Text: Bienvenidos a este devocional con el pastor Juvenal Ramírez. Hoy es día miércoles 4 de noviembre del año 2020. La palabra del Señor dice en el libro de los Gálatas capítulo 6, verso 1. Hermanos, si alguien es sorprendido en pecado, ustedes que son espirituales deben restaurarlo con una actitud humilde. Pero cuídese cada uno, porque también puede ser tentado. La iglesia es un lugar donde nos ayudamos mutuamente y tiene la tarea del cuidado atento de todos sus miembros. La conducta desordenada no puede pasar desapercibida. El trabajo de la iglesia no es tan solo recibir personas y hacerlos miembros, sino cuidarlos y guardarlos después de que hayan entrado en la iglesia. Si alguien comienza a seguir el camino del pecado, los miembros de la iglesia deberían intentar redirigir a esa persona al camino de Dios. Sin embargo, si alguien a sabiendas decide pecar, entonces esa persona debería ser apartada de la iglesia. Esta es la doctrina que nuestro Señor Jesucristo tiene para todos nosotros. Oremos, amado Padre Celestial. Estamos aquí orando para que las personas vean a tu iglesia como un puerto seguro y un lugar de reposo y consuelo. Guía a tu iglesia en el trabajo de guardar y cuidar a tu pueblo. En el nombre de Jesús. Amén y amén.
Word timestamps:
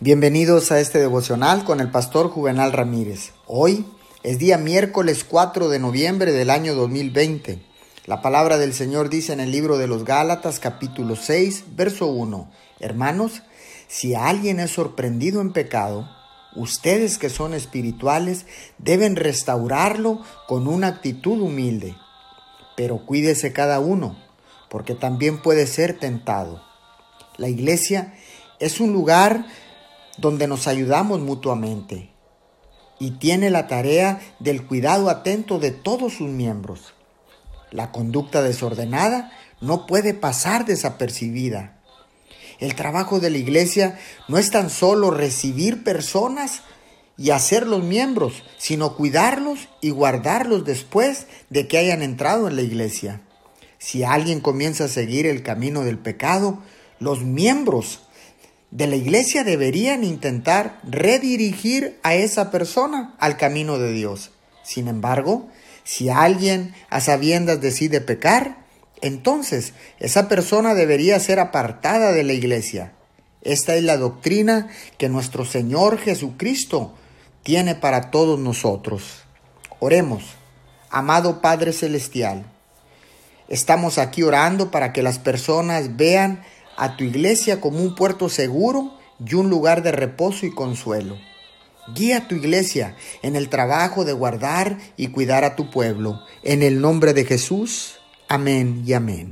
Bienvenidos 0.00 0.72
a 0.72 0.80
este 0.80 0.98
devocional 0.98 1.62
con 1.62 1.78
el 1.78 1.88
pastor 1.88 2.28
Juvenal 2.28 2.72
Ramírez. 2.72 3.30
Hoy 3.46 3.86
es 4.24 4.40
día 4.40 4.58
miércoles 4.58 5.22
4 5.22 5.68
de 5.68 5.78
noviembre 5.78 6.32
del 6.32 6.50
año 6.50 6.74
2020. 6.74 7.62
La 8.04 8.20
palabra 8.20 8.58
del 8.58 8.74
Señor 8.74 9.08
dice 9.08 9.32
en 9.32 9.38
el 9.38 9.52
libro 9.52 9.78
de 9.78 9.86
los 9.86 10.04
Gálatas 10.04 10.58
capítulo 10.58 11.14
6, 11.14 11.76
verso 11.76 12.08
1. 12.08 12.50
Hermanos, 12.80 13.42
si 13.86 14.16
alguien 14.16 14.58
es 14.58 14.72
sorprendido 14.72 15.40
en 15.40 15.52
pecado, 15.52 16.10
ustedes 16.56 17.16
que 17.16 17.30
son 17.30 17.54
espirituales 17.54 18.46
deben 18.78 19.14
restaurarlo 19.14 20.22
con 20.48 20.66
una 20.66 20.88
actitud 20.88 21.40
humilde. 21.40 21.94
Pero 22.76 23.06
cuídese 23.06 23.52
cada 23.52 23.78
uno, 23.78 24.18
porque 24.68 24.96
también 24.96 25.40
puede 25.40 25.68
ser 25.68 26.00
tentado. 26.00 26.64
La 27.36 27.48
iglesia 27.48 28.14
es 28.58 28.80
un 28.80 28.92
lugar 28.92 29.46
donde 30.16 30.46
nos 30.46 30.66
ayudamos 30.66 31.20
mutuamente 31.20 32.14
y 32.98 33.12
tiene 33.12 33.50
la 33.50 33.66
tarea 33.66 34.20
del 34.38 34.64
cuidado 34.66 35.10
atento 35.10 35.58
de 35.58 35.70
todos 35.70 36.14
sus 36.14 36.28
miembros. 36.28 36.94
La 37.70 37.90
conducta 37.90 38.42
desordenada 38.42 39.32
no 39.60 39.86
puede 39.86 40.14
pasar 40.14 40.64
desapercibida. 40.64 41.80
El 42.60 42.76
trabajo 42.76 43.18
de 43.18 43.30
la 43.30 43.38
iglesia 43.38 43.98
no 44.28 44.38
es 44.38 44.50
tan 44.50 44.70
solo 44.70 45.10
recibir 45.10 45.82
personas 45.82 46.62
y 47.16 47.30
hacerlos 47.30 47.82
miembros, 47.82 48.44
sino 48.58 48.96
cuidarlos 48.96 49.68
y 49.80 49.90
guardarlos 49.90 50.64
después 50.64 51.26
de 51.50 51.66
que 51.66 51.78
hayan 51.78 52.02
entrado 52.02 52.48
en 52.48 52.56
la 52.56 52.62
iglesia. 52.62 53.22
Si 53.78 54.04
alguien 54.04 54.40
comienza 54.40 54.84
a 54.84 54.88
seguir 54.88 55.26
el 55.26 55.42
camino 55.42 55.82
del 55.82 55.98
pecado, 55.98 56.60
los 57.00 57.22
miembros 57.22 58.03
de 58.74 58.88
la 58.88 58.96
iglesia 58.96 59.44
deberían 59.44 60.02
intentar 60.02 60.80
redirigir 60.82 61.96
a 62.02 62.16
esa 62.16 62.50
persona 62.50 63.14
al 63.20 63.36
camino 63.36 63.78
de 63.78 63.92
Dios. 63.92 64.32
Sin 64.64 64.88
embargo, 64.88 65.48
si 65.84 66.08
alguien 66.08 66.74
a 66.90 67.00
sabiendas 67.00 67.60
decide 67.60 68.00
pecar, 68.00 68.66
entonces 69.00 69.74
esa 70.00 70.28
persona 70.28 70.74
debería 70.74 71.20
ser 71.20 71.38
apartada 71.38 72.10
de 72.10 72.24
la 72.24 72.32
iglesia. 72.32 72.92
Esta 73.42 73.76
es 73.76 73.84
la 73.84 73.96
doctrina 73.96 74.68
que 74.98 75.08
nuestro 75.08 75.44
Señor 75.44 75.98
Jesucristo 75.98 76.94
tiene 77.44 77.76
para 77.76 78.10
todos 78.10 78.40
nosotros. 78.40 79.22
Oremos, 79.78 80.24
amado 80.90 81.40
Padre 81.40 81.72
Celestial. 81.72 82.44
Estamos 83.46 83.98
aquí 83.98 84.24
orando 84.24 84.72
para 84.72 84.92
que 84.92 85.04
las 85.04 85.20
personas 85.20 85.96
vean 85.96 86.42
a 86.76 86.96
tu 86.96 87.04
iglesia 87.04 87.60
como 87.60 87.78
un 87.78 87.94
puerto 87.94 88.28
seguro 88.28 88.94
y 89.24 89.34
un 89.34 89.50
lugar 89.50 89.82
de 89.82 89.92
reposo 89.92 90.46
y 90.46 90.50
consuelo. 90.50 91.16
Guía 91.94 92.18
a 92.18 92.28
tu 92.28 92.34
iglesia 92.34 92.96
en 93.22 93.36
el 93.36 93.48
trabajo 93.48 94.04
de 94.04 94.12
guardar 94.12 94.78
y 94.96 95.08
cuidar 95.08 95.44
a 95.44 95.54
tu 95.54 95.70
pueblo. 95.70 96.20
En 96.42 96.62
el 96.62 96.80
nombre 96.80 97.12
de 97.12 97.24
Jesús. 97.24 97.98
Amén 98.28 98.82
y 98.86 98.94
amén. 98.94 99.22